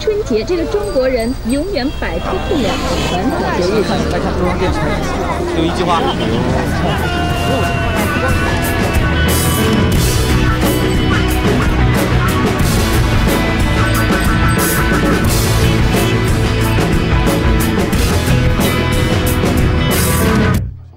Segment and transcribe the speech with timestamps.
[0.00, 3.82] 春节这个中国人永远摆脱不了的传统节日。
[4.12, 4.84] 来看中央电视台，
[5.56, 6.02] 有一句话。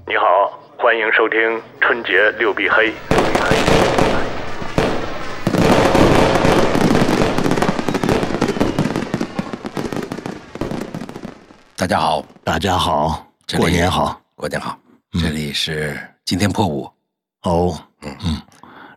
[0.06, 2.92] 你好，欢迎收听春节六必黑。
[11.88, 14.20] 家好，大家好，过年好。
[14.34, 14.78] 过年好，
[15.18, 16.84] 这里是今天破五，
[17.44, 18.14] 哦，嗯。
[18.26, 18.42] 嗯，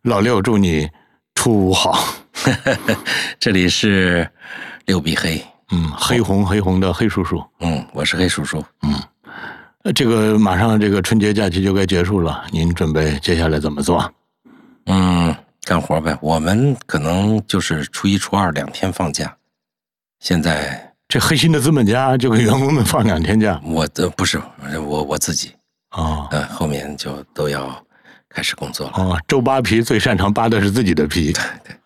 [0.04, 0.90] 老六祝你
[1.34, 2.04] 初五好。
[3.40, 4.30] 这里是
[4.86, 5.42] 六必黑，
[5.72, 7.42] 嗯，黑红黑红的黑叔叔。
[7.62, 9.02] 嗯，我是黑叔叔，嗯。
[9.96, 14.14] 这个马上这个春节假期就该结束了，您准备接下来怎么做？
[14.88, 15.34] 嗯，
[15.64, 16.18] 干活呗。
[16.22, 19.34] 我们可能就是初一、初二两天放假，
[20.20, 24.42] 现在这黑心的资本家就给员工们放两天假我的不是
[24.88, 25.54] 我我自己，
[25.90, 27.86] 啊呃，后面就都要
[28.30, 28.94] 开始工作了。
[28.96, 31.34] 哦，周扒皮最擅长扒的是自己的皮。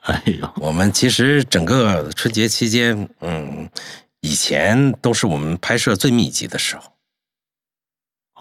[0.02, 3.68] 哎呦，我们其实整个春节期间，嗯，
[4.20, 6.84] 以前都是我们拍摄最密集的时候。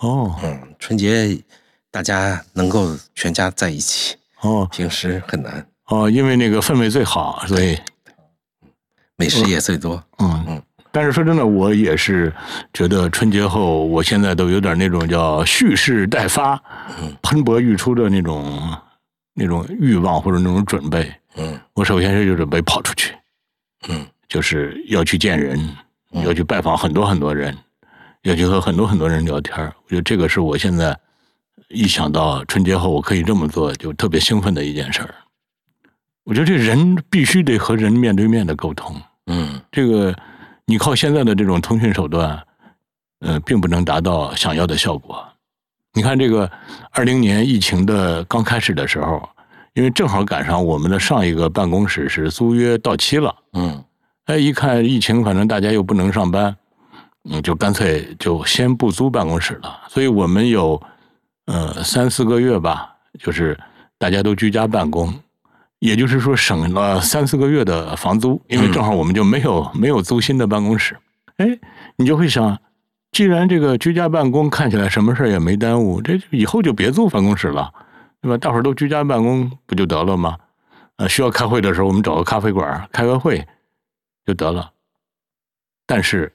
[0.02, 1.42] 哦嗯，春节
[1.90, 7.78] 大家能够全家在一起，哦 平时很难，哦，因为那个氛围最好，所以
[9.16, 10.04] 美食也最多。
[10.18, 10.62] 嗯嗯。
[10.94, 12.32] 但是说真的，我也是
[12.72, 16.54] 觉得春节后，我现在都有点那种叫蓄势待发、
[17.02, 18.72] 嗯喷薄欲出的那种
[19.34, 21.12] 那种欲望或者那种准备。
[21.36, 23.12] 嗯我首先是就准备跑出去，
[23.88, 25.58] 嗯就是要去见人，
[26.24, 27.52] 要去拜访很多很多人，
[28.22, 29.74] 要去和很多很多人聊天儿。
[29.84, 30.96] 我觉得这个是我现在
[31.70, 35.12] 一想到春节后我可以这么做，就特别兴奋的一件事儿。
[36.22, 38.94] 我觉得这人必须得和人面对面的沟通。
[39.26, 40.14] 嗯这个
[40.66, 42.42] 你靠现在的这种通讯手段，
[43.20, 45.24] 呃，并不能达到想要的效果。
[45.92, 46.50] 你看这个
[46.90, 49.28] 二零年疫情的刚开始的时候，
[49.74, 53.84] 因为正好赶上我们的上一个办公室是租约到期了，嗯
[54.24, 56.56] 哎，一看疫情，反正大家又不能上班，
[57.30, 59.82] 嗯，就干脆就先不租办公室了。
[59.88, 60.82] 所以我们有
[61.46, 63.58] 呃三四个月吧，就是
[63.98, 65.12] 大家都居家办公，
[65.84, 70.96] 也就是说省了三四个月的房租，因为正好我们就没有没有租新的办公室。
[71.36, 71.46] 哎，
[71.96, 72.58] 你就会想，
[73.12, 77.70] 既然这个居家办公看起来什么事儿也没耽误，这以后就别租办公室了，
[78.22, 78.38] 对吧？
[78.38, 80.38] 大伙儿都居家办公不就得了吗？
[80.96, 83.46] 呃，需要开会的时候，我们找个咖啡馆开个会
[84.24, 84.70] 就得了。
[85.86, 86.32] 但是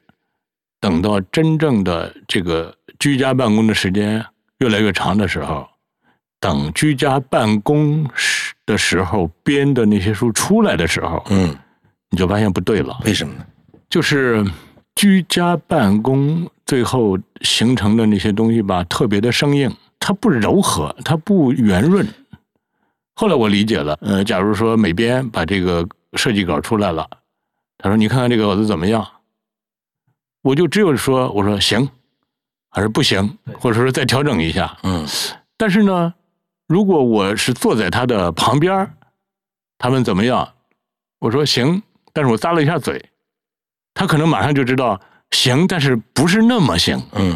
[0.80, 4.24] 等到真正的这个居家办公的时间
[4.60, 5.68] 越来越长的时候，
[6.40, 11.56] 等居家办公时的时候编的那些书出来的时候，嗯，
[12.12, 12.96] 你就发现不对了。
[13.04, 13.44] 为什么呢？
[13.90, 14.46] 就是
[14.94, 22.08] 居家办公最后形成的那些东西吧，特别的生硬，它不柔和，它不圆润。
[23.16, 27.10] 后来我理解了，呃，假如说美编把这个设计稿出来了，
[27.80, 29.04] 他说：“你看看这个稿子怎么样？”
[30.44, 31.90] 我就只有说：“我说行，
[32.70, 35.08] 还是不行，或者说再调整一下。”嗯
[35.58, 36.14] 但是呢，
[36.70, 38.94] 如果我是坐在他的旁边儿
[39.80, 40.48] 他们怎么样？
[41.20, 41.82] 我说行，
[42.14, 43.04] 但是我咂了一下嘴，
[43.96, 47.02] 他可能马上就知道行，但是不是那么行。
[47.14, 47.36] 嗯，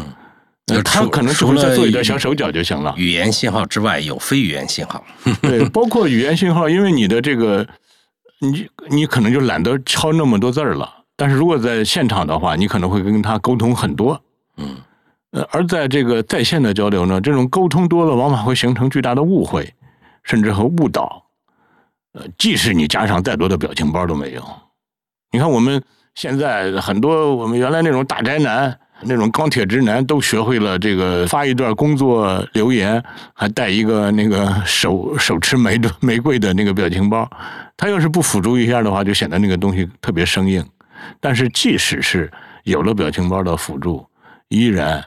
[0.68, 2.94] 呃他除可能只除了会再做一点小手脚就行了。
[2.96, 5.04] 语言信号之外，有非语言信号。
[5.42, 7.66] 对，包括语言信号，因为你的这个，
[8.40, 11.04] 你你可能就懒得敲那么多字儿了。
[11.16, 14.22] 但是如果在现场的话，你可能会跟他沟通很多。
[14.58, 14.76] 嗯
[15.34, 19.68] 呃，而在这个在线的交流呢，这种沟通多了，往往会形成巨大的误会，
[20.22, 21.24] 甚至和误导。
[22.12, 24.44] 呃，即使你加上再多的表情包都没用。
[25.32, 25.82] 你看我们
[26.14, 33.02] 现在很多我们原来那种大宅男、那种钢铁直男，都学会了这个发一段工作留言，
[33.32, 37.28] 还带一个那个手手持玫玫瑰的那个表情包。
[37.76, 40.64] 他要是不辅助一下的话，就显得那个东西特别生硬。
[41.18, 42.32] 但是即使是
[42.62, 44.06] 有了表情包的辅助，
[44.48, 45.04] 依然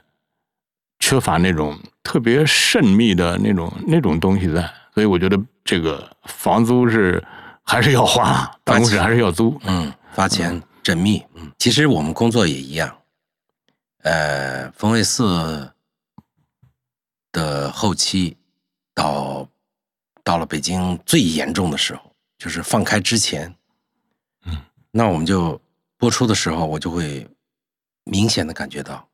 [0.99, 4.61] 缺乏那种特别慎密的那种那种东西在，
[4.93, 7.23] 所以我觉得这个房租是
[7.63, 9.59] 还是要花， 办公室还是要租。
[9.63, 11.23] 嗯，发钱缜密。
[11.35, 12.97] 嗯，其实我们工作也一样。
[14.03, 15.71] 呃，风味四
[17.31, 18.37] 的后期
[18.93, 19.47] 到
[20.23, 22.01] 到了北京最严重的时候，
[22.37, 23.53] 就是放开之前，
[24.45, 24.57] 嗯，
[24.91, 25.59] 那我们就
[25.97, 27.27] 播出的时候，我就会
[28.05, 29.05] 明显的感觉到，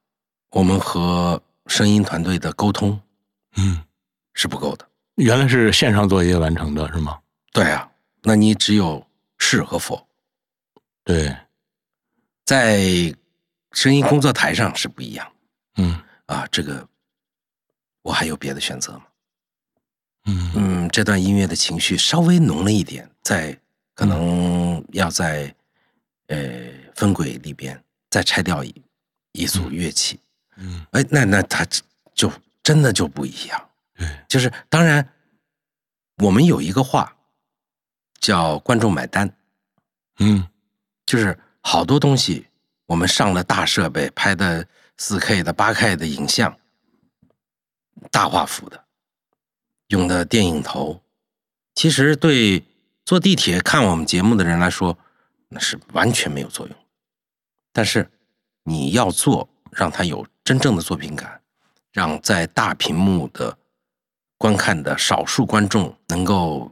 [0.51, 2.99] 我们和声音团队的沟通
[3.55, 3.83] 嗯，
[4.33, 4.87] 是不够的。
[5.15, 7.19] 原来是线上作业完成的是吗？
[7.51, 7.89] 对啊，
[8.21, 9.05] 那你只有
[9.37, 10.07] 是和否。
[11.03, 11.35] 对，
[12.45, 12.81] 在
[13.71, 15.31] 声音工作台上是不一样
[15.75, 16.47] 嗯啊。
[16.51, 16.87] 这个
[18.01, 19.03] 我还有别的选择吗？
[20.25, 23.57] 嗯嗯，这段音乐的情绪稍微浓了一点，在
[23.93, 25.53] 可能要在
[26.27, 26.37] 呃
[26.95, 28.73] 分轨里边再拆掉一
[29.33, 30.19] 一组乐器，嗯
[30.91, 31.65] 哎，那那他
[32.13, 33.69] 就真的就不一样。
[33.95, 35.07] 对，就是当然，
[36.17, 37.15] 我们有一个话
[38.19, 39.35] 叫观众买单，
[40.19, 40.47] 嗯
[41.05, 42.47] 就是好多东西
[42.85, 44.67] 我们上了大设备拍的
[44.97, 46.57] 四 K 的、八 K 的影像，
[48.11, 48.85] 大画幅的，
[49.87, 51.01] 用的电影头，
[51.75, 52.63] 其实对
[53.05, 54.97] 坐地铁看我们节目的人来说，
[55.49, 56.75] 那是完全没有作用。
[57.71, 58.09] 但是
[58.63, 61.41] 你要做，让它有真正的作品感，
[61.91, 63.57] 让在大屏幕的
[64.37, 66.71] 观看的少数观众能够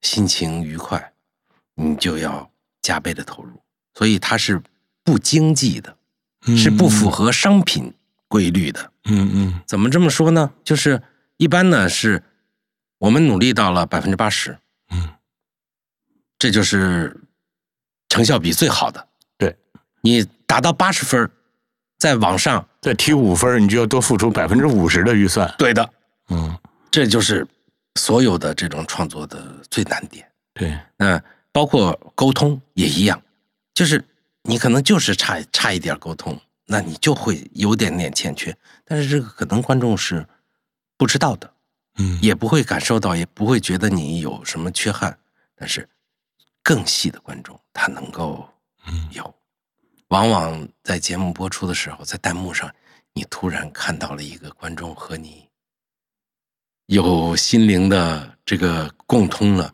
[0.00, 1.12] 心情愉快，
[1.74, 3.60] 你就要加倍的投入。
[3.94, 4.62] 所以它是
[5.02, 5.96] 不经济的，
[6.46, 7.92] 嗯，是不符合商品
[8.28, 8.92] 规律的。
[9.04, 10.52] 嗯嗯怎么这么说呢？
[10.62, 11.02] 就是
[11.36, 12.22] 一般呢是
[12.98, 14.58] 我们努力到了百分之八十，
[14.90, 15.14] 嗯，
[16.38, 17.20] 这就是
[18.08, 19.08] 成效比最好的。
[19.36, 19.58] 对，
[20.02, 21.28] 你达到八十分
[22.00, 25.54] 儿，在网上，再提五分，你就要多付出百分之五十的预算。
[25.58, 25.88] 对的，
[26.30, 26.58] 嗯，
[26.90, 27.46] 这就是
[27.96, 30.26] 所有的这种创作的最难点。
[30.54, 33.20] 对，那包括沟通也一样，
[33.74, 34.02] 就是
[34.42, 38.56] 你可能就是差差一点沟通，那你就会有点点欠缺。
[38.84, 40.26] 但是这个可能观众是
[40.96, 41.52] 不知道的，
[41.98, 45.16] 嗯也不会感受到，也不会觉得你有什么缺憾。
[45.54, 45.86] 但是
[46.62, 48.48] 更细的观众，他能够
[48.86, 49.34] 嗯有。
[50.10, 52.72] 往往在节目播出的时候，在弹幕上，
[53.14, 55.48] 你突然看到了一个观众和你
[56.86, 59.72] 有心灵的这个共通了，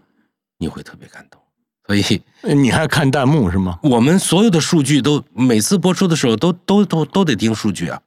[0.59, 1.41] 你会特别感动。
[1.87, 3.79] 所以，呃你还看弹幕是吗？
[3.83, 8.03] 我们所有的数据都每次播出的时候都都都都得盯数据啊。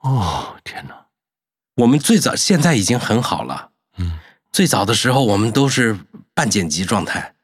[0.00, 1.06] 哦，天哪！
[1.76, 4.18] 我们最早现在已经很好了，嗯
[4.50, 5.98] 最早的时候我们都是
[6.34, 7.34] 半剪辑状态，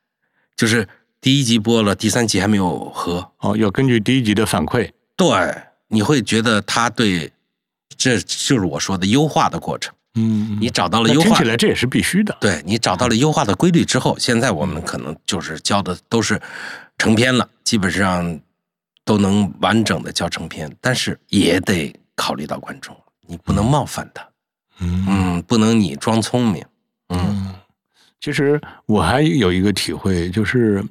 [0.57, 0.87] 就是
[1.21, 3.33] 第一集播了，第三集还没有合。
[3.39, 4.91] 哦，要根据第一集的反馈。
[5.17, 5.29] 对，
[5.89, 7.33] 你会觉得他对，
[7.97, 9.93] 这就是我说的优化的过程。
[10.15, 12.37] 嗯，你找到了优化那听起，来这也是必须的。
[12.41, 16.41] 对你找到了优化的规律之后，现在我们可能就是教的都是
[16.97, 18.41] 成片了，基本上
[19.05, 24.27] 都能完整的教成片，但是也得考虑到观众，你不能冒犯他，
[24.81, 26.65] 嗯嗯，不能你装聪明，
[27.09, 27.55] 嗯嗯，
[28.21, 30.85] 其实我还有一个体会，就是，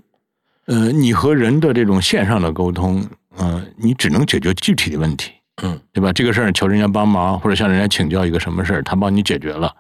[0.68, 3.06] 呃，你和人的这种线上的沟通，
[3.38, 5.32] 呃，你只能解决具体的问题，
[5.64, 6.14] 嗯，对吧？
[6.14, 9.74] 这个事儿求人家帮忙，或者向人家请教一个什么事儿，他帮你解决了，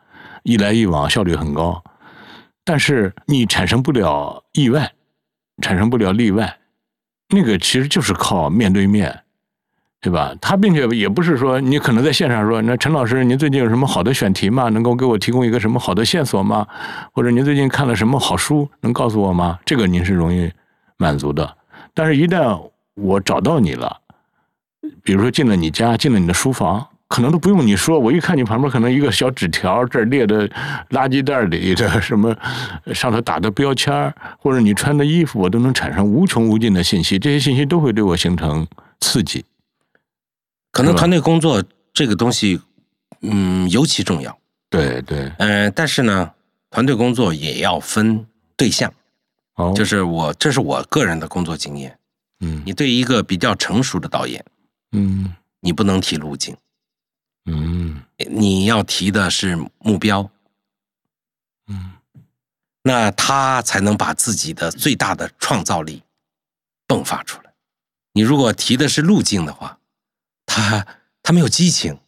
[0.44, 1.84] 一来一往效率很高，
[2.66, 4.92] 但是你产生不了意外，
[5.62, 6.57] 产生不了例外，
[7.30, 9.24] 那个其实就是靠面对面。
[10.00, 10.31] 对吧？
[10.39, 14.69] 他并且也不是说你可能在线上说，那陈老师，您最近有什么好的选题吗？
[14.69, 16.68] 能够给我提供一个什么好的线索吗？
[17.12, 19.57] 或者您最近看了什么好书，能告诉我吗？
[19.66, 20.50] 这个您是容易
[20.98, 21.56] 满足的。
[21.94, 24.02] 但是，一旦我找到你了，
[25.04, 30.48] 比如说进了你家，进了你的书房，可能都不用你说，我一看你旁边可能一个小纸条，这儿列的
[30.90, 32.36] 垃圾袋里的什么，
[32.94, 38.68] 上头打的标签或者你穿的衣服，我都能产生无穷无尽的信息，这些信息都会对我形成
[39.00, 39.46] 刺激。
[40.72, 41.63] 可能团队工作
[41.94, 42.62] 这个东西，
[43.22, 44.38] 嗯，尤其重要。
[44.70, 46.32] 对对，嗯、但是呢，
[46.70, 48.94] 团队工作也要分对象，
[49.58, 52.00] 哦，就是我这是我个人的工作经验。
[52.40, 52.64] 嗯。
[52.66, 54.44] 你对一个比较成熟的导演，
[54.94, 55.36] 嗯。
[55.60, 56.56] 你不能提路径，
[57.46, 58.02] 嗯。
[58.32, 60.30] 你要提的是目标，
[61.68, 61.92] 嗯。
[62.84, 66.04] 那他才能把自己的最大的创造力
[66.88, 67.54] 迸发出来。
[68.14, 69.80] 你如果提的是路径的话，
[70.46, 70.88] 他
[71.22, 72.00] 他没有激情，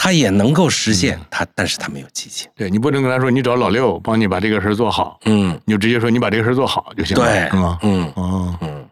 [0.00, 2.48] 他也能够实现他，但是他没有激情。
[2.54, 7.78] 对你不能跟他说你找老六帮你把这个事儿做好，嗯，你就直接说你把这个事儿做好就行了，对是吗？
[7.82, 8.88] 嗯哦，嗯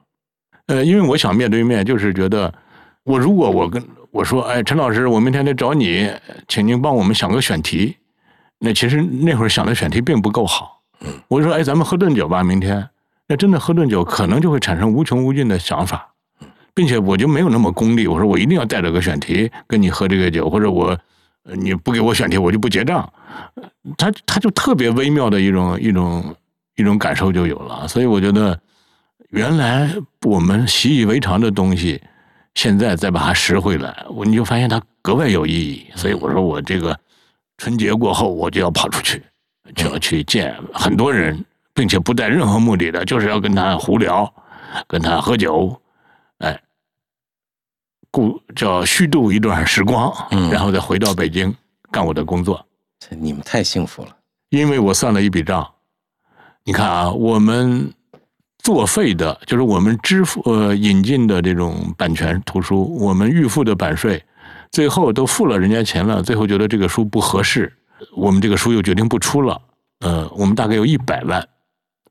[0.67, 2.53] 呃，因为我想面对面，就是觉得
[3.05, 6.11] 我如果我跟我说，哎，陈老师，我明天得找你，
[6.49, 7.97] 请您帮我们想个选题。
[8.59, 10.83] 那其实那会儿想的选题并不够好。
[11.03, 12.89] 嗯，我就说，哎，咱们喝顿酒吧，明天。
[13.29, 16.15] 那真的喝顿酒，可能就会产生无穷无尽的想法，
[16.77, 18.07] 并且我就没有那么功利。
[18.07, 20.89] 我说我一定要带着个选题跟你喝这个酒，或者我
[21.45, 23.11] 呃你不给我选题，我就不结账。
[23.55, 23.65] 呃
[23.97, 26.37] 他他就特别微妙的一种一种
[26.77, 27.89] 一种感受就有了。
[27.89, 28.61] 所以我觉得，
[29.31, 29.91] 原来
[30.23, 32.03] 我们习以为常的东西，
[32.55, 35.87] 现在再把它拾回来，我你就发现它格外有意义。
[35.95, 36.99] 所以我说我这个
[37.57, 39.23] 春节过后，我就要跑出去，
[39.75, 41.43] 就要去见很多人，
[41.73, 44.31] 并且不带任何目的的，就是要跟他胡聊，
[44.87, 45.81] 跟他喝酒，
[46.39, 46.59] 哎，
[48.17, 51.55] 故叫虚度一段时光，嗯然后再回到北京
[51.91, 52.65] 干我的工作。
[52.99, 54.09] 这你们太幸福了。
[54.49, 55.69] 因为我算了一笔账，
[56.65, 57.93] 你看啊，我们
[58.63, 64.25] 作废的，就是我们支付呃引进的这种版权图书，我们预付的版税，
[64.71, 67.71] 最后都付了人家钱了，最后觉得这个书不合适，
[68.17, 69.61] 我们这个书又决定不出了，
[70.01, 71.47] 呃，我们大概有一百万。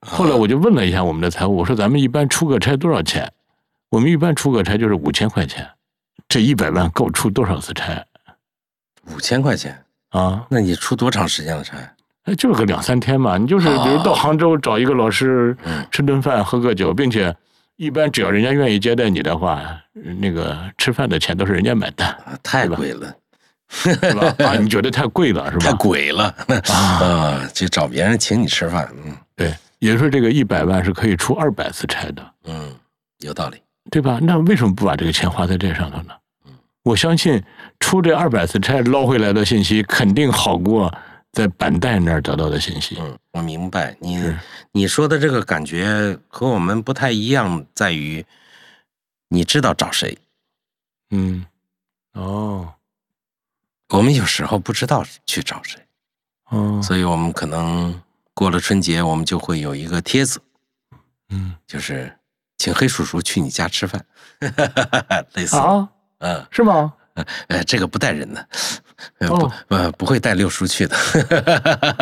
[0.02, 3.34] 后来我就问了一下我们的财务，我说咱们一般出个差多少钱？
[3.90, 5.68] 我们一般出个差就是五千块钱，
[6.36, 8.06] 这一百万够出多少次差
[9.04, 10.46] 五千块钱，啊？
[10.50, 11.78] 那你出多长时间的差？
[12.24, 17.34] 哎，就是个两三天嘛，你就是比如到杭州找一个老师嗯吃顿饭、喝个酒，并且
[17.78, 19.66] 一般只要人家愿意接待你的话，
[20.20, 23.16] 那个吃饭的钱都是人家买单，啊，太贵了，
[23.70, 24.36] 是吧？
[24.46, 25.78] 啊，你觉得太贵了是太吧？
[25.80, 26.36] 鬼了
[26.68, 27.48] 啊！
[27.56, 32.76] 就找别人请你吃饭，嗯对，也就是说这个一百万是可以出二百次差的，嗯，
[33.20, 33.58] 有道理。
[33.90, 34.20] 对吧？
[34.22, 36.14] 那为什么不把这个钱花在这上头呢？
[36.86, 37.44] 我相信
[37.80, 40.94] 出这二百次差捞回来的信息肯定好过
[41.32, 42.96] 在板带那儿得到的信息。
[43.00, 43.98] 嗯，我明白。
[44.00, 44.22] 你
[44.72, 48.24] 你说的这个感觉和我们不太一样，在于
[49.30, 50.16] 你知道找谁，
[51.10, 51.44] 嗯，
[52.14, 52.76] 哦，
[53.90, 55.82] 我们有时候不知道去找谁，
[56.52, 58.00] 哦，所以我们可能
[58.36, 60.40] 过了春节，我们就会有一个帖子，
[61.30, 61.56] 嗯。
[61.66, 62.16] 就是
[62.60, 64.06] 请黑叔叔去你家吃饭，
[65.34, 65.90] 类似，啊，
[66.26, 66.92] 嗯是吗？
[67.48, 68.46] 呃，这个不带人的，
[69.20, 70.96] 呃哦不呃不会带六叔去的，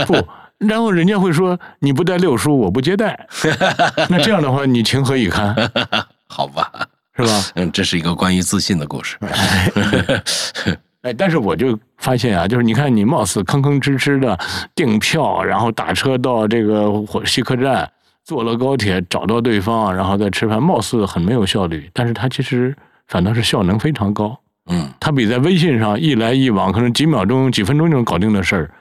[0.08, 0.16] 不，
[0.58, 3.28] 然后人家会说你不带六叔，我不接待。
[4.10, 5.56] 那这样的话，你情何以堪，
[6.26, 6.72] 好吧？
[7.16, 7.44] 是吧？
[7.54, 9.18] 嗯，这是一个关于自信的故事。
[11.04, 14.36] 哎，但是我就发现啊，就是你看你貌似吭吭哧哧的
[14.74, 17.88] 订票，然后打车到这个火西客站，
[18.24, 22.76] 坐了高铁找到对方，然后再吃饭，貌似很没有效率，但是他其实
[23.14, 24.42] 反倒是效能非常高。
[24.66, 28.74] 嗯，它比在微信上一来一往，可能几秒钟、几分钟就能搞定的事儿，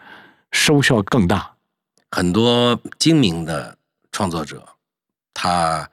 [0.53, 1.55] 收效更大。
[2.11, 3.77] 很多精明的
[4.11, 4.67] 创作者，
[5.35, 5.87] 他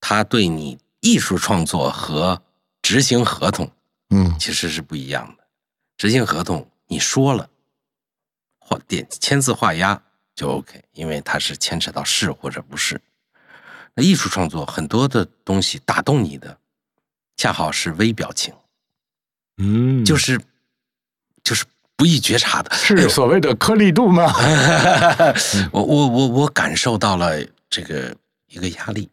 [0.00, 2.42] 他对你艺术创作和
[2.82, 3.70] 执行合同
[4.10, 5.44] 嗯其实是不一样的。
[5.96, 7.48] 执行合同你说了，
[8.58, 10.02] 画点签字画押
[10.34, 13.00] 就 OK，因为它是牵扯到是或者不是。
[13.94, 16.58] 那艺术创作很多的东西打动你的，
[17.36, 18.54] 恰好是微表情，
[19.58, 20.40] 嗯，就是
[21.44, 21.64] 就是
[21.96, 24.32] 不易觉察的，是所谓的颗粒度吗？
[25.72, 27.36] 我我我我感受到了
[27.68, 28.14] 这个
[28.48, 29.08] 一个压力，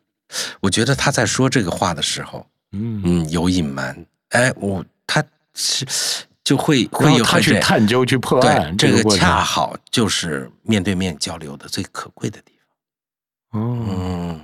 [0.61, 5.85] 我觉得他在说这个话的时候，嗯，嗯，有隐瞒，哎，我他是
[6.43, 12.53] 就会会有他去探究、去破案，对，这个恰好就是面对面交流的最可贵的地
[13.51, 13.61] 方。
[13.61, 14.41] 哦，嗯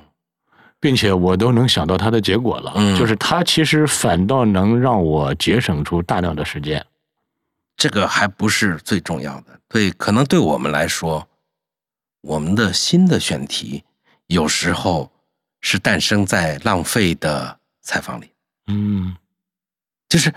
[0.79, 6.85] 并且我都能想到它的结果了，嗯就是它其实反倒能让我节省出大量的时间。
[7.75, 11.27] 这个还不是最重要的，对，可能对我们来说，
[12.21, 13.83] 我们的新的选题
[14.27, 15.09] 有时候
[15.61, 18.31] 是诞生在浪费的采访里。
[18.67, 19.15] 嗯，
[20.09, 20.33] 就是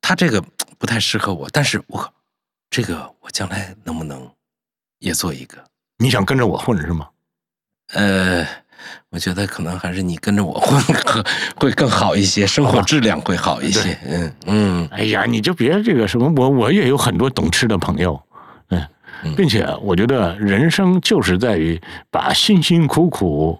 [0.00, 0.40] 他这个
[0.78, 2.12] 不太适合我，但是我靠，
[2.70, 4.30] 这个我将来能不能
[5.00, 5.64] 也做一个？
[5.98, 7.08] 你想跟着我混是吗？
[7.88, 8.46] 呃，
[9.10, 11.22] 我觉得可能还是你跟着我混会
[11.56, 13.98] 会更好一些，生活质量会好一些。
[14.06, 18.20] 嗯嗯哎呀，你就别这个什么，我我也有很多懂吃的朋友，
[18.68, 18.86] 嗯
[19.24, 23.58] 嗯，并且我觉得人生就是在于把辛辛苦苦，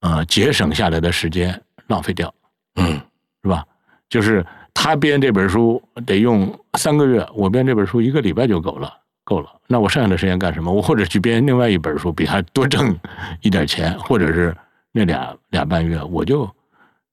[0.00, 2.32] 呃，节省下来的时间浪费掉。
[2.76, 3.00] 嗯
[3.42, 3.64] 是吧？
[4.08, 8.92] 就是他编这本书得用三个月，我编这本书一个礼拜就够了，
[9.24, 9.50] 够了。
[9.66, 10.72] 那我剩下的时间干什么？
[10.72, 12.98] 我或者去编另外一本书，比他多挣
[13.40, 14.56] 一点钱，或者是
[14.90, 16.50] 那俩俩半月，我就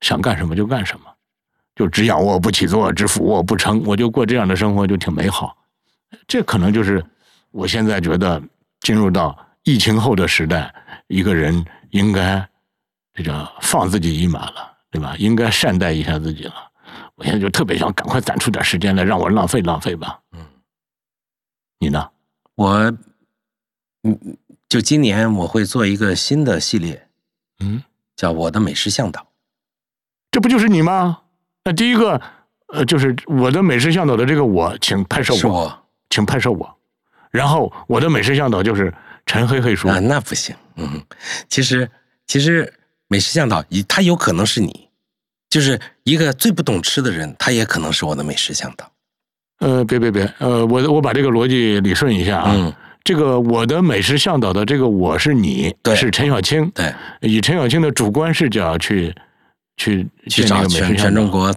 [0.02, 1.06] 想干什么就干什么，
[1.76, 5.56] 就只仰卧不起坐，只俯卧不撑，我就过这样的生活就挺美好。
[6.28, 7.04] 这可能就是
[7.52, 8.42] 我现在觉得
[8.82, 10.74] 进入到疫情后的时代，
[11.08, 12.46] 一个人应该
[13.14, 15.16] 这个放自己一马了，对吧？
[15.18, 16.54] 应该善待一下自己了。
[17.16, 20.20] 我现在就特别想赶快攒出点时间来，让我浪费浪费吧。
[20.32, 20.40] 嗯，
[21.80, 22.10] 你呢？
[22.56, 22.94] 我
[24.04, 27.08] 嗯，就今年我会做一个新的系列，
[27.60, 27.82] 嗯，
[28.16, 29.22] 叫《我的美食向导》。
[30.32, 31.22] 这不就是你吗？
[31.64, 32.22] 那第一个，
[32.68, 36.78] 呃，就是我的美食向导的这个我，请拍摄我，是我请拍摄我。
[37.32, 38.94] 然后我的美食向导就是
[39.26, 40.56] 陈黑黑说，啊，那不行。
[40.76, 41.02] 嗯，
[41.48, 41.90] 其实
[42.28, 42.74] 其实
[43.08, 44.90] 美食向导，他有可能是你，
[45.50, 48.92] 就是一个最不懂吃的人，他也可能是我的美食向导。
[49.60, 52.52] 呃，别别别，呃，我我把这个逻辑理顺一下啊。
[52.56, 59.16] 嗯这个我的美食向导的这个我是你，对是陈小青，对，以陈小青的主观视角去
[59.78, 60.96] 去去找全食。
[60.96, 61.52] 全中国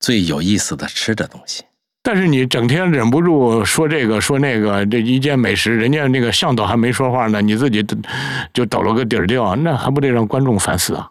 [0.00, 1.62] 最有意思的吃的东西。
[2.02, 7.96] 但是你整天忍不住说这个说那个，这一件美食，人家那个向导还没说话呢，你自己就
[8.52, 11.08] 就抖了个底儿掉，那还不得让观众反思啊？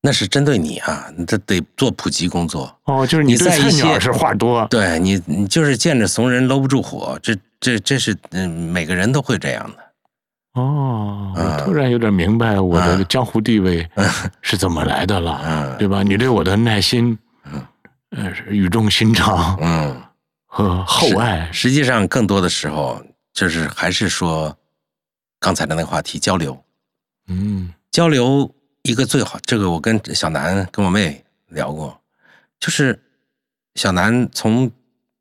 [0.00, 2.72] 那是针对你啊，你这得做普及工作。
[2.84, 9.78] 哦，就是你在一些菜鸟是话多，对你，你就是见着怂人搂不住火，这这这是嗯，每个人都会这样的。
[10.60, 13.88] 哦，我嗯突然有点明白我的嗯江湖地位
[14.40, 16.02] 是怎么来的了，嗯对吧？
[16.02, 17.16] 你对我的耐心，
[17.52, 17.62] 嗯
[18.10, 20.00] 呃，是语重心长嗯，
[20.46, 23.02] 和厚爱，实际上更多的时候
[23.34, 24.56] 就是还是说
[25.40, 26.56] 刚才的那个话题交流，
[27.28, 28.50] 嗯交流
[28.88, 32.00] 一个最好，这个我跟小南跟我妹聊过，
[32.58, 32.98] 就是
[33.74, 34.70] 小南从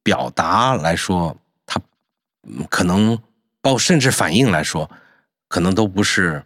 [0.02, 1.78] 表达来说，他
[2.44, 3.18] 嗯可能
[3.60, 4.90] 包括甚至反应来说，
[5.50, 6.42] 可能都不是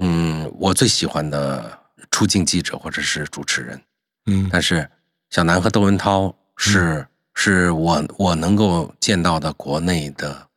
[0.00, 1.78] 嗯我最喜欢的
[2.10, 3.80] 出镜记者或者是主持人，
[4.26, 4.48] 嗯。
[4.52, 4.90] 但是
[5.30, 10.48] 小南和窦文涛是、是我我能够见到的国内的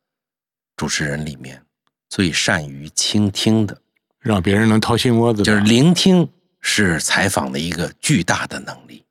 [0.76, 1.62] 主持人里面
[2.08, 3.80] 最善于倾听的。
[4.28, 6.28] 让别人能掏心窝子，就是聆听
[6.60, 9.02] 是采访的一个巨大的能力。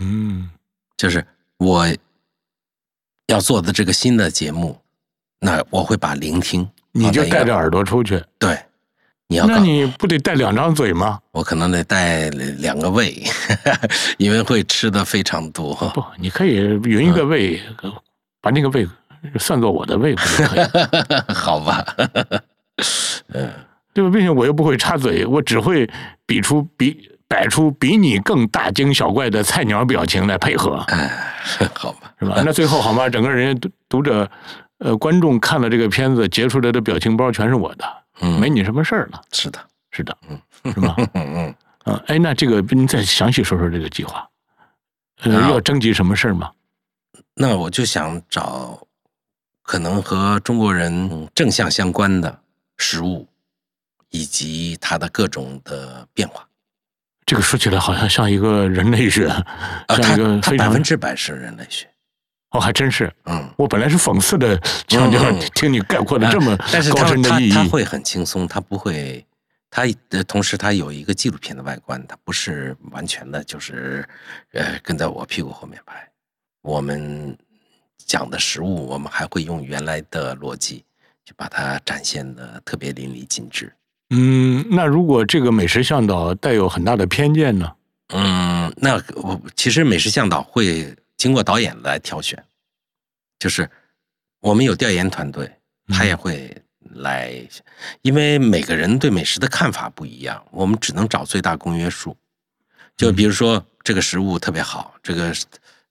[0.00, 0.50] 嗯
[0.96, 1.24] 就是
[1.58, 1.86] 我
[3.28, 4.76] 要做的这个新的节目，
[5.38, 8.58] 那我会把聆听你就带着耳朵出去，对，
[9.28, 11.20] 你要那，你不得带两张嘴吗？
[11.30, 13.22] 我可能得带两个胃，
[14.18, 15.72] 因为会吃的非常多。
[15.94, 17.60] 不，你可以匀一个胃，
[18.40, 18.88] 把那个胃
[19.38, 20.66] 算作我的胃，不就可以？
[21.32, 21.84] 好吧，
[23.98, 24.10] 对吧？
[24.12, 25.88] 并且我又不会插嘴，我只会
[26.24, 31.10] 比出比摆出比你更大惊小怪的菜鸟表情来配合，哎，
[31.74, 32.40] 好吧，是吧？
[32.44, 33.08] 那最后好吗？
[33.08, 34.30] 整个人家读者，
[34.78, 37.84] 呃，观众看了这个片子，截出来的表情包全是我的，
[38.20, 39.20] 嗯，没你什么事儿了。
[39.32, 39.58] 是的，
[39.90, 40.94] 是的，嗯是吧？
[41.14, 41.54] 嗯嗯，
[41.86, 44.24] 嗯，哎，那这个您再详细说说这个计划，
[45.22, 46.52] 呃，啊要征集什么事儿吗？
[47.34, 48.86] 那我就想找
[49.62, 52.38] 可能和中国人正向相关的
[52.78, 53.26] 食物，
[54.10, 56.46] 以及它的各种的变化。
[57.26, 59.44] 这个说起来好像像一个人类学，啊，
[59.88, 61.86] 像它一个它百分之百是人类学。
[62.50, 63.12] 哦，还真是。
[63.26, 69.22] 嗯，我本来是讽刺的强调，嗯听你概括的这么高但是它深的意义它它，会很轻松，它不会，
[69.68, 74.08] 它呃，同时它有一个纪录片的外观，它不是完全的，就是
[74.52, 76.08] 呃跟在我屁股后面拍。
[76.62, 77.36] 我们
[77.98, 80.82] 讲的食物，我们还会用原来的逻辑，
[81.26, 83.70] 就把它展现的特别淋漓尽致。
[84.10, 87.70] 嗯，那如果这个美食向导带有很大的偏见呢？
[88.08, 92.42] 嗯，那我其实美食向导会经过导演来挑选，
[93.38, 93.70] 就是
[94.40, 95.50] 我们有调研团队，
[95.88, 96.56] 他也会
[96.94, 97.34] 来，
[98.00, 102.16] 因为每个人对美食的看法不一样，我们只能找最大公约数。
[102.96, 105.34] 就比如说这个食物特别好，这个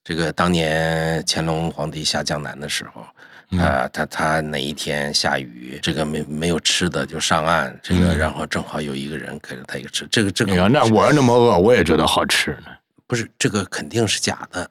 [0.04, 3.06] 这个当年乾隆皇帝下江南的时候。
[3.52, 12.72] 啊，他他哪一天下雨，这个没没有吃的就上岸，这个然后正好有一个人给了他一个吃，这个这个哎呀，那我要那么饿，我也觉得好吃呢。
[13.06, 14.70] 不是这个肯定是假的，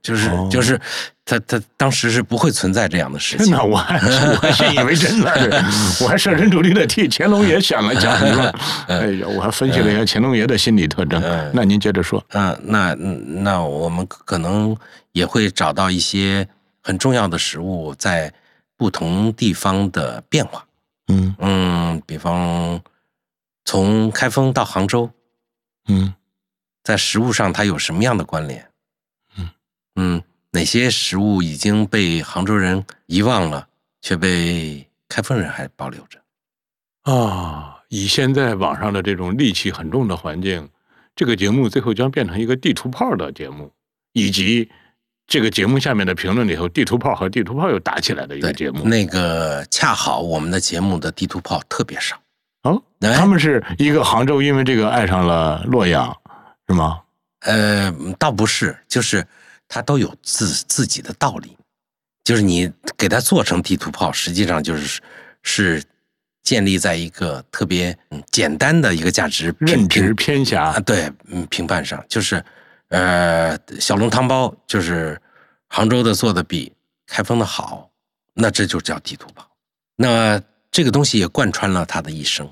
[0.00, 0.80] 就是、哦就是
[1.24, 3.50] 他他当时是不会存在这样的事情。
[3.50, 5.28] 那我还我还信以为真呢，
[6.00, 8.54] 我还设身处地的替乾隆爷想了想，是吧？
[8.86, 11.20] 哎呀，我还分析了一下乾隆爷的心理特征。
[11.20, 12.24] 嗯那您接着说。
[12.34, 14.76] 嗯、那嗯那我们可能
[15.10, 16.46] 也会找到一些
[16.86, 18.32] 很重要的食物在
[18.76, 20.64] 不同地方的变化。
[21.08, 22.80] 嗯嗯，比方
[23.64, 25.10] 从开封到杭州，
[25.88, 26.14] 嗯
[26.84, 28.70] 在食物上它有什么样的关联？
[29.36, 29.50] 嗯
[29.96, 30.22] 嗯，
[30.52, 33.66] 哪些食物已经被杭州人遗忘了，
[34.00, 36.22] 却被开封人还保留着？
[37.02, 40.70] 啊，以现在网上的这种戾气很重的环境，
[41.16, 43.72] 这个节目最后将变成一个地图炮的节目，
[44.12, 44.70] 以及
[45.26, 48.84] 这个节目下面的评论里头，地图炮和地图炮又打起来的一个节目。
[48.84, 52.16] 那个恰好我们的节目的地图炮特别少。
[52.62, 56.16] 哦，哎他们是一个杭州，因为这个爱上了洛阳，
[56.68, 57.00] 是吗？
[57.40, 59.26] 呃，倒不是，就是
[59.68, 61.56] 他都有自自己的道理。
[62.24, 65.00] 就是你给他做成地图炮，实际上就是
[65.42, 65.82] 是
[66.42, 70.78] 建立在一个特别嗯简单的一个价值评认知偏狭。
[70.80, 72.44] 对，嗯，评判上就是，
[72.88, 75.20] 呃，小笼汤包就是
[75.68, 76.72] 杭州的做的比
[77.06, 77.90] 开封的好，
[78.34, 79.50] 那这就叫地图炮。
[79.96, 82.46] 那这个东西也贯穿了他的一生，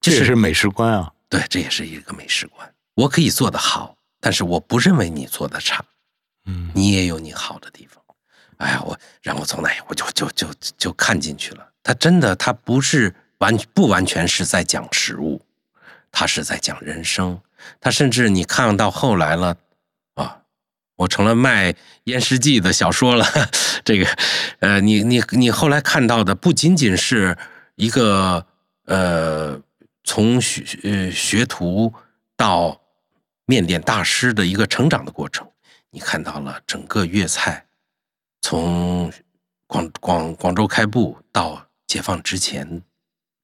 [0.00, 1.12] 就是这也是美食观啊。
[1.28, 2.74] 对，这也是一个美食观。
[2.94, 5.82] 我可以做得好，但是我不认为你做的差，
[6.44, 8.02] 嗯你也有你好的地方。
[8.58, 11.66] 哎呀，我然后从那我就就就就看进去了。
[11.82, 15.40] 他真的，他不是完不完全是在讲食物，
[16.10, 17.40] 他是在讲人生。
[17.80, 19.56] 他甚至你看到后来了
[20.14, 20.42] 啊，
[20.96, 23.26] 我成了卖烟尸记的小说了。
[23.84, 24.06] 这个，
[24.60, 27.36] 呃，你你你后来看到的不仅仅是
[27.74, 28.46] 一个
[28.84, 29.60] 呃
[30.04, 31.92] 从学呃学徒
[32.36, 32.80] 到
[33.44, 35.48] 面点大师的一个成长的过程，
[35.90, 37.66] 你看到了整个粤菜
[38.40, 39.12] 从
[39.66, 42.82] 广广广州开埠到解放之前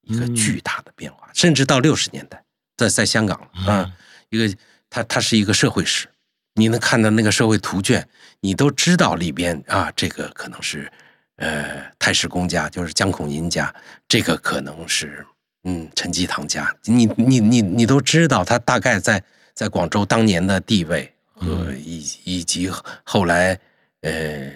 [0.03, 2.45] 一个巨大的变化，甚至到六十年代，
[2.77, 3.93] 在在香港啊，
[4.31, 4.57] 一个
[4.91, 6.09] 它它是一个社会史，
[6.55, 8.07] 你能看到那个社会图卷，
[8.41, 10.91] 你都知道里边啊，这个可能是
[11.37, 13.75] 呃太史公家，就是江孔殷家，
[14.07, 15.25] 这个可能是
[15.64, 19.23] 嗯陈济棠家，你你你你都知道他大概在
[19.55, 22.71] 在广州当年的地位和以以及
[23.05, 23.59] 后来
[24.03, 24.53] 呃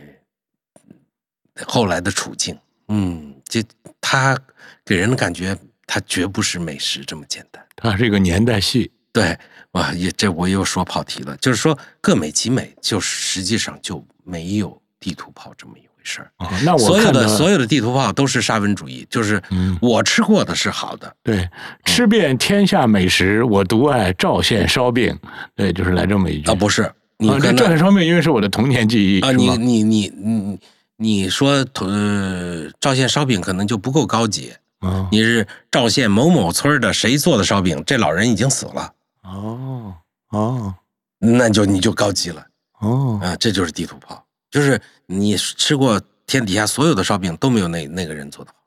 [1.66, 2.58] 后来的处境，
[2.88, 3.62] 嗯，这
[4.00, 4.38] 他
[4.85, 5.56] 给人的感觉，
[5.87, 7.64] 他绝不是美食这么简单。
[7.76, 9.38] 它是一个年代戏，对，
[9.72, 16.30] 哇，也这我又说跑题了，就是说各美其美，就实际上就没有地图炮这么一回事儿。
[16.37, 21.48] 啊那我所有的所有的地图炮都是沙文主义，就是嗯我吃过的是好的，对，
[21.85, 25.18] 吃遍天下美食，我独爱赵县烧饼。
[25.56, 30.61] 对，就是来这么一句啊，不是你啊，这赵县烧饼因为是我的童年记忆啊，你你你你
[30.96, 38.92] 你说呃赵县烧饼可能就不够高级，啊你是赵县某某村的谁做的烧饼，这老人已经死了，
[39.32, 39.94] 哦
[40.30, 40.74] 哦。
[41.18, 42.46] 那就你就高级了。
[42.80, 43.18] 哦。
[43.22, 48.58] 啊，这就是地图炮，就是你吃过天底下所有的烧饼都没有那那个人做的好，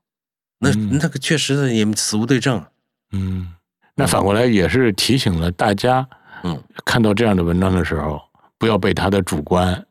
[0.60, 0.98] 那、嗯。
[1.02, 2.64] 那个确实的也死无对证。
[3.12, 3.54] 嗯，
[3.94, 6.08] 那反过来也是提醒了大家，
[6.44, 8.22] 嗯，看到这样的文章的时候，
[8.58, 9.86] 不要被他的主观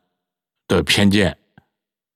[0.67, 1.35] 的偏见、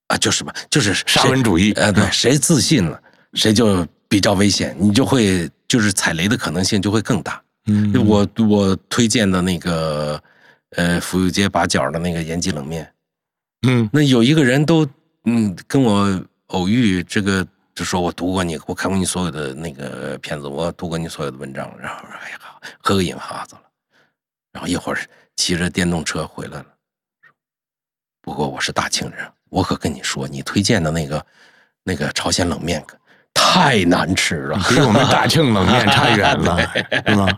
[0.07, 3.01] 啊，就是嘛，就是沙文主义，呃，对，嗯 谁自信了，
[3.33, 7.41] 谁就比较危险，你就会就是踩雷的可能性就会更大。
[7.69, 10.21] 嗯，我我推荐的那个
[10.71, 12.91] 呃府右街把角的那个延吉冷面，
[13.67, 13.89] 嗯。
[13.93, 14.87] 那有一个人都
[15.25, 23.63] 嗯跟我偶遇，这个就说我读过你，我看过你所有的那个片子，我读过你所有的文章，然后哎呀，好合个影，哈走了。
[24.51, 24.99] 然后一会儿
[25.35, 26.65] 骑着电动车回来了，
[28.21, 31.25] 不过我是大庆人，我可跟你说，你推荐的那个
[31.83, 32.97] 那个朝鲜冷面可
[33.33, 36.57] 太难吃了，比我们大庆冷面差远了，
[37.05, 37.29] 是吗？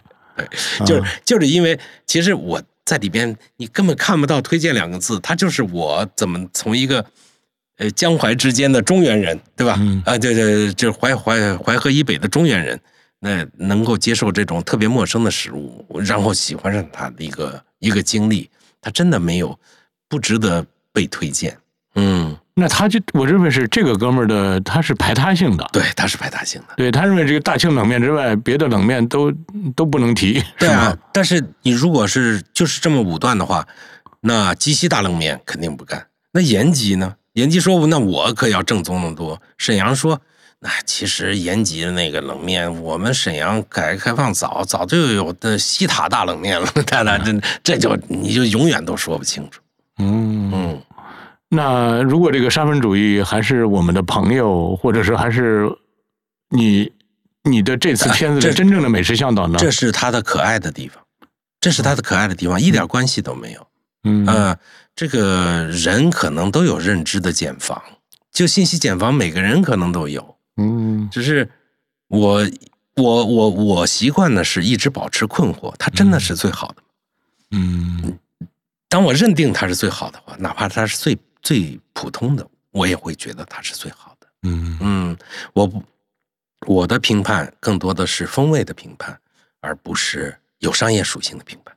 [0.86, 7.06] 就是就是因为其实我在里边，你根本看不到“推荐”两个字，它就是我怎么从一个
[7.78, 9.78] 呃江淮之间的中原人，对吧？
[9.80, 12.80] 嗯啊，对对，这淮淮淮河以北的中原人，
[13.20, 18.50] 那能够接受这种特别陌生的食物，然后喜欢上它的一个一个经历，
[18.82, 19.58] 它真的没有
[20.10, 21.58] 不值得被推荐。
[21.96, 26.76] 嗯，那他就我认为是这个哥们儿的，他是排他性的，对，他是排他性的。
[26.78, 29.32] 对他认为这个大庆冷面之外，别的冷面都
[29.76, 33.68] 都不能提，对啊但是你如果是就是这么武断的话，
[34.22, 36.06] 那鸡西大冷面肯定不干。
[36.32, 37.16] 那延吉呢？
[37.34, 40.20] 延吉说：“那我可要正宗的多。”沈阳说
[40.60, 46.68] ：“那其实延吉的那个冷面，我们沈阳改革开放早早就有的西塔大冷面了。
[46.86, 49.62] 他那这这就你就永远都说不清楚。
[50.00, 50.82] 嗯嗯，
[51.54, 55.70] 那如果这个沙文主义还是我们的朋友，或者是还是
[56.50, 56.90] 你
[57.44, 59.58] 你的这次片子这的真正的美食向导呢？
[59.60, 61.04] 这是他的可爱的地方，
[61.60, 63.68] 这是他的可爱的地方，一点关系都没有。
[64.06, 64.58] 嗯呃，
[64.96, 67.82] 这个人可能都有认知的茧房，
[68.32, 70.38] 就信息茧房，每个人可能都有。
[70.56, 71.50] 嗯只是
[72.08, 72.48] 我
[72.96, 76.88] 我我我习惯的是一直保持困惑，它真的是最好的吗。
[77.52, 78.18] 嗯
[78.88, 84.28] 当我认定它是最好的话，哪怕它是最最普通的，我也会觉得它是最好的。
[84.44, 85.18] 嗯嗯，
[85.54, 85.84] 我不
[86.68, 89.20] 我的评判更多的是风味的评判，
[89.60, 91.76] 而不是有商业属性的评判。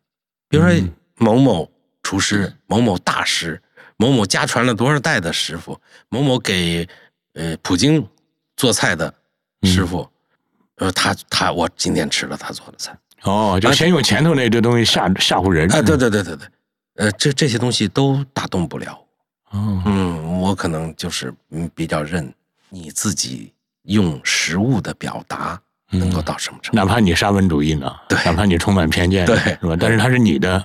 [0.49, 1.71] 比如说嗯某某
[2.03, 3.61] 厨师、某某大师、
[3.97, 6.87] 某某家传了多少代的师傅、某某给
[7.35, 8.07] 呃普京
[8.57, 9.13] 做菜的
[9.63, 10.09] 师傅，
[10.77, 16.49] 呃，他他我今天吃了他做的菜，哦，就先用前头那堆东西吓吓唬人啊，对对对对对，
[16.97, 19.04] 呃，这这些东西都打动不了
[19.55, 22.33] 嗯，我可能就是嗯比较认
[22.69, 23.53] 你自己
[23.85, 26.77] 用实物的表达能够到什么程度。
[26.77, 29.77] 哪怕你沙文主义呢，对哪怕你充满偏见，对是吧？
[29.79, 30.65] 但是它是你的，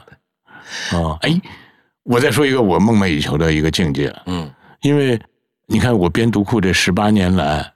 [0.92, 1.40] 哦，哎，
[2.04, 5.20] 我再说一个我梦寐以求的一个境界，嗯因为
[5.68, 7.74] 你看我编读库这十八年来，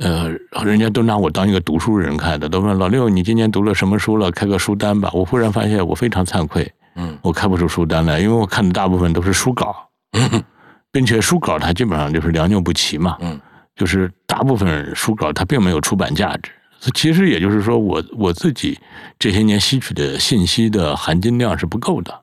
[0.00, 0.28] 呃，
[0.64, 4.30] 人家都拿我当一个读书人看的，都问老六你今年读了什么书了？
[4.30, 5.08] 开个书单吧。
[5.14, 9.88] 我忽然发现我非常惭愧，嗯我开不出书单来，因为我看的大部分都是书稿。
[10.92, 13.40] 并且书稿它基本上就是良莠不齐嘛，嗯，
[13.74, 16.52] 就是大部分书稿它并没有出版价值。
[16.94, 18.78] 其实也就是说我我自己
[19.18, 22.22] 这些年吸取的信息的含金量是不够的，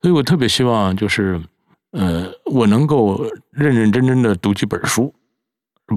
[0.00, 1.38] 所以我特别希望就是，
[1.90, 5.14] 呃，我能够认认真真的读几本书，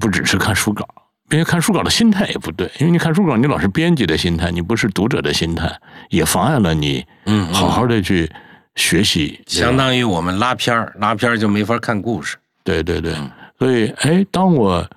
[0.01, 0.85] 不只是看书稿，
[1.29, 8.29] 并且看书稿的心态也不对，因为你看书稿，你老是编辑的心态，你不是读者的心态，也妨碍了你嗯，好好的去
[8.75, 12.37] 学习，相当于我们拉片儿，拉片儿就没法看故事。
[12.63, 13.13] 对对对。
[13.13, 14.87] 嗯，所以哎，当我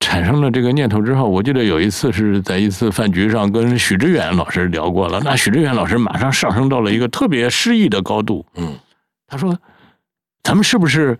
[0.00, 8.78] 产生了这个念头之后，我记得有一次是在一次饭局上跟许知远老师聊过了，那许知远老师马上上升到了一个特别诗意的高度，嗯。
[9.30, 9.58] 他说
[10.42, 11.18] ：“咱们是不是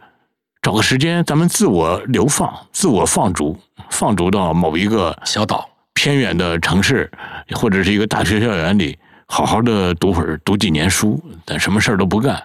[0.62, 3.54] 找个时间，咱们自我流放、自我放逐，
[3.90, 7.10] 放逐到某一个小岛，偏远的城市，
[7.52, 12.42] 或者是一个大学校园里，好好的读会儿、读几年书，但什么事儿都不干。”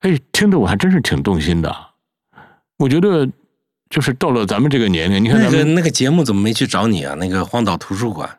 [0.00, 1.76] 哎，听得我还真是挺动心的。
[2.78, 3.28] 我觉得，
[3.90, 7.14] 就是到了咱们这个年龄，你看那咱们，个那个节目怎么没去找你啊？
[7.14, 8.38] 那个荒岛图书馆，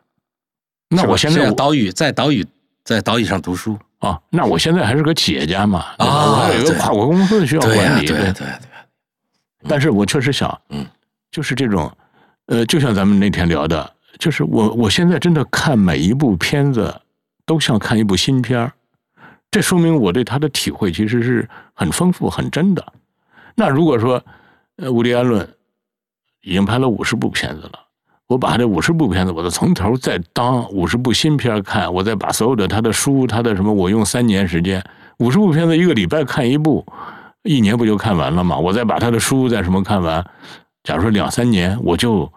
[0.88, 2.46] 那我现在我岛屿在岛屿
[2.84, 3.78] 在岛屿上读书。
[3.98, 8.46] 啊，那我现在还是个企业家嘛，啊我还有一个跨国公司需要管理，对对对，
[9.66, 10.86] 但是我确实想，嗯，
[11.32, 11.92] 就是这种，
[12.46, 16.94] 呃，就像咱们那天聊的，就是我我现在真的看每一部片子
[17.46, 18.72] 都像看一部新片儿，
[19.50, 22.84] 这说明我对他的体会其实是很丰富、很真的。
[23.54, 24.22] 那如果说，
[24.76, 25.48] 呃，伍迪·艾伦
[26.42, 27.72] 已经拍了五十部片子了，
[28.26, 34.84] 我把这五十部片子，我再从头再当五十部新片儿看，我再把所有的他的书、他的什么，我用三年时间，
[35.18, 36.84] 五十部片子一个礼拜看一部，
[37.42, 38.58] 一年不就看完了吗？
[38.58, 40.24] 我再把他的书再什么看完，
[40.84, 42.30] 假如说两三年，我就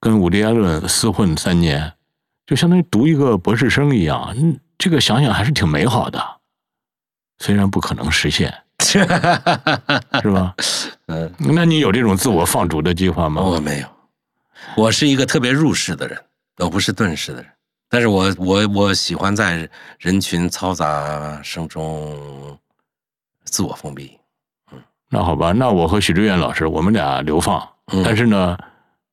[0.00, 1.92] 跟伍迪·艾伦厮混三年，
[2.46, 4.32] 就相当于读一个博士生一样。
[4.36, 6.22] 嗯，这个想想还是挺美好的，
[7.38, 9.04] 虽然不可能实现，是
[10.30, 10.54] 吧？
[11.06, 13.42] 嗯，那你有这种自我放逐的计划吗？
[13.42, 13.88] 我没有，
[14.76, 16.18] 我是一个特别入世的人，
[16.58, 17.50] 我不是遁世的人。
[17.90, 22.58] 但是我我我喜欢在人群嘈杂声中
[23.44, 24.18] 自我封闭。
[24.70, 24.78] 嗯
[25.10, 28.58] 那好吧，那我和许志远老师，我们俩流放，嗯但是呢，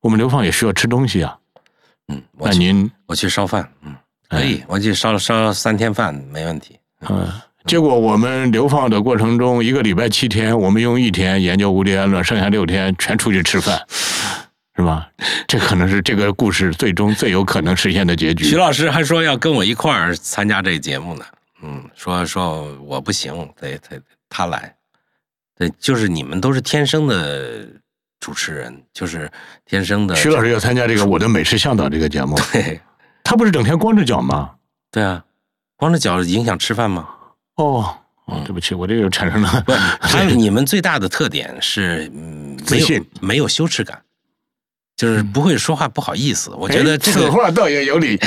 [0.06, 1.36] 我们流放也需要吃东西啊。
[2.10, 3.96] 嗯，那您，我去烧饭，嗯，
[4.30, 6.78] 可以，我去烧烧三天饭没问题。
[7.10, 7.28] 嗯，
[7.66, 13.82] 结果我们流放的过程中，一个礼拜七天，我们用一天研究伍迪·艾伦，剩下六天全出去吃饭，
[14.78, 15.10] 是吧？
[15.48, 18.44] 这可能是这个故事最终最有可能实现的结局。
[18.44, 21.26] 徐老师还说要跟我一块儿参加这个节目呢，
[21.64, 24.76] 嗯，说说我不行，得得他来，
[25.58, 27.68] 对，就是你们都是天生的
[28.20, 29.30] 主持人，就是
[29.66, 30.16] 天生的。
[30.16, 32.80] 徐老师要参加这个《我的美食向导》这个节目，对
[33.24, 34.52] 他不是整天光着脚吗？
[34.92, 35.24] 对啊，
[35.76, 37.08] 光着脚影响吃饭吗？
[37.58, 44.02] 哦，哦，对不起，我这个产生了不， 他你们最大的特点是嗯，没有自信没有羞耻感，
[44.96, 46.52] 就是不会说话不好意思。
[46.52, 48.20] 我觉得哎这个，话倒也有理。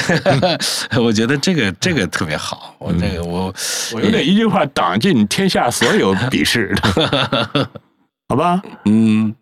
[1.03, 2.75] 我觉得这个这个特别好。
[2.79, 3.53] 我这个我
[3.95, 7.71] 我有点一句话挡尽天下所有鄙视的，
[8.29, 8.63] 好吧？
[8.85, 9.35] 嗯。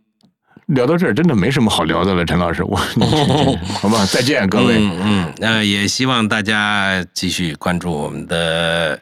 [0.66, 2.76] 聊到这儿，真的没什么好聊的了，陈老师，我
[3.80, 4.76] 好吧，再见，各位。
[4.78, 8.98] 嗯嗯，那、也希望大家继续关注我们的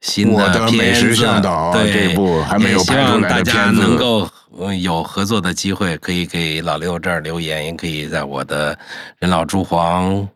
[0.00, 8.78] 新我的美食向导对这部还没有也希拍出来的望大家能够呃有合作的机会，可以给老六这儿留言，也可以在我的
[9.18, 10.28] 人老珠黄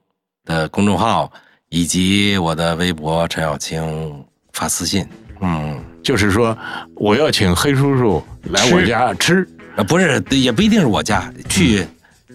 [0.44, 1.30] 的公众号
[1.68, 5.06] 以及我的微博陈小青发私信。
[5.40, 6.56] 嗯，就是说，
[6.94, 9.46] 我要请黑叔叔来我家吃，
[9.76, 11.86] 呃，不是，也不一定是我家，去、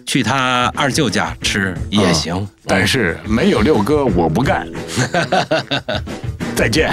[0.06, 2.48] 去他二舅家吃也行。
[2.66, 4.66] 但是没有六哥我不干。
[6.54, 6.92] 再见。